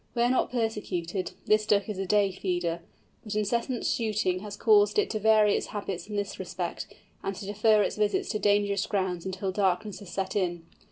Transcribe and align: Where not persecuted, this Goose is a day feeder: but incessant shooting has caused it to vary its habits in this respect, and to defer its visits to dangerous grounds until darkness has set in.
Where 0.13 0.31
not 0.31 0.51
persecuted, 0.51 1.33
this 1.45 1.67
Goose 1.67 1.87
is 1.87 1.99
a 1.99 2.07
day 2.07 2.31
feeder: 2.31 2.79
but 3.23 3.35
incessant 3.35 3.85
shooting 3.85 4.39
has 4.39 4.57
caused 4.57 4.97
it 4.97 5.11
to 5.11 5.19
vary 5.19 5.53
its 5.55 5.67
habits 5.67 6.07
in 6.07 6.15
this 6.15 6.39
respect, 6.39 6.87
and 7.21 7.35
to 7.35 7.45
defer 7.45 7.83
its 7.83 7.97
visits 7.97 8.27
to 8.29 8.39
dangerous 8.39 8.87
grounds 8.87 9.27
until 9.27 9.51
darkness 9.51 9.99
has 9.99 10.09
set 10.09 10.35
in. 10.35 10.65